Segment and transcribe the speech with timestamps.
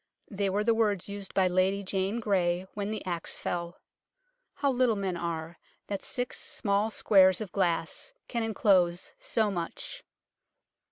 [0.31, 3.77] They were the words used by Lady Jane Grey when the axe fell.
[4.55, 10.03] How little men are, that six small squares of glass can enclose so much